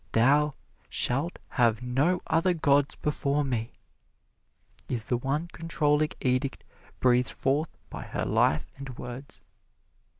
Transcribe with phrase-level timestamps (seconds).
[0.13, 0.55] "Thou
[0.89, 3.73] shalt have no other gods before me!"
[4.89, 6.63] is the one controlling edict
[6.99, 9.41] breathed forth by her life and words.